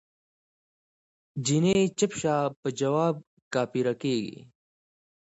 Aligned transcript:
جینی 1.45 1.77
چپ 1.97 2.11
شه 2.19 2.35
په 2.59 2.67
جواب 2.79 3.15
کافره 3.53 3.93
کیږی 4.01 4.39